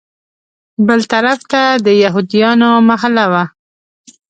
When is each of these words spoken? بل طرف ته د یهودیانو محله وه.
بل 0.87 0.99
طرف 1.11 1.39
ته 1.51 1.61
د 1.85 1.87
یهودیانو 2.03 2.69
محله 2.89 3.25
وه. 3.31 3.43